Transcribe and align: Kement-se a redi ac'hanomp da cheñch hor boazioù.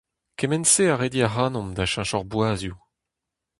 Kement-se 0.37 0.83
a 0.93 0.95
redi 0.95 1.21
ac'hanomp 1.27 1.73
da 1.75 1.85
cheñch 1.91 2.13
hor 2.15 2.25
boazioù. 2.31 2.77